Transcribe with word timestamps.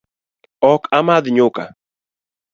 Ok 0.71 0.81
amadh 0.97 1.27
nyuka 1.35 1.63